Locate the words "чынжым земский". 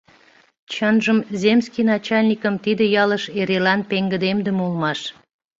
0.73-1.83